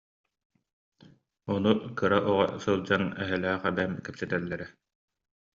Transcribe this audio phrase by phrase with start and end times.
[1.53, 4.67] Ону кыра оҕо сылдьан эһэлээх эбэм кэпсэтэллэрэ